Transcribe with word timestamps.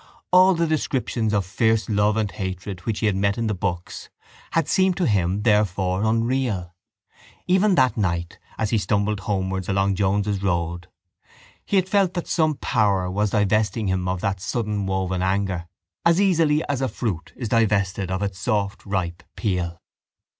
All 0.31 0.55
the 0.55 0.65
descriptions 0.65 1.31
of 1.31 1.45
fierce 1.45 1.87
love 1.87 2.17
and 2.17 2.31
hatred 2.31 2.79
which 2.87 3.01
he 3.01 3.05
had 3.05 3.15
met 3.15 3.37
in 3.37 3.45
books 3.45 4.09
had 4.53 4.67
seemed 4.67 4.97
to 4.97 5.05
him 5.05 5.43
therefore 5.43 6.03
unreal. 6.05 6.73
Even 7.45 7.75
that 7.75 7.95
night 7.97 8.39
as 8.57 8.71
he 8.71 8.79
stumbled 8.79 9.19
homewards 9.19 9.69
along 9.69 9.93
Jones's 9.93 10.41
Road 10.41 10.87
he 11.63 11.75
had 11.75 11.87
felt 11.87 12.15
that 12.15 12.25
some 12.27 12.55
power 12.55 13.11
was 13.11 13.29
divesting 13.29 13.85
him 13.89 14.07
of 14.07 14.21
that 14.21 14.39
suddenwoven 14.39 15.21
anger 15.21 15.67
as 16.03 16.19
easily 16.19 16.67
as 16.67 16.81
a 16.81 16.87
fruit 16.87 17.31
is 17.35 17.49
divested 17.49 18.09
of 18.09 18.23
its 18.23 18.39
soft 18.39 18.83
ripe 18.87 19.21
peel. 19.35 19.79